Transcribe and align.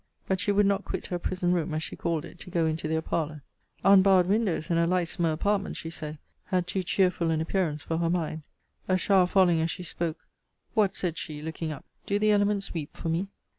But 0.27 0.39
she 0.39 0.51
would 0.51 0.65
not 0.65 0.83
quit 0.83 1.05
her 1.05 1.19
prison 1.19 1.51
room, 1.53 1.75
as 1.75 1.83
she 1.83 1.95
called 1.95 2.25
it, 2.25 2.39
to 2.39 2.49
go 2.49 2.65
into 2.65 2.87
their 2.87 3.03
parlour. 3.03 3.43
'Unbarred 3.83 4.25
windows, 4.27 4.71
and 4.71 4.79
a 4.79 4.87
lightsomer 4.87 5.31
apartment,' 5.31 5.77
she 5.77 5.91
said, 5.91 6.17
'had 6.45 6.65
too 6.65 6.81
cheerful 6.81 7.29
an 7.29 7.39
appearance 7.39 7.83
for 7.83 7.97
her 7.99 8.09
mind.' 8.09 8.41
A 8.87 8.97
shower 8.97 9.27
falling, 9.27 9.61
as 9.61 9.69
she 9.69 9.83
spoke, 9.83 10.25
'What,' 10.73 10.95
said 10.95 11.19
she, 11.19 11.43
looking 11.43 11.71
up, 11.71 11.85
'do 12.07 12.17
the 12.17 12.31
elements 12.31 12.73
weep 12.73 12.97
for 12.97 13.09
me?' 13.09 13.27